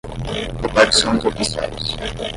[0.63, 1.93] repartições oficiais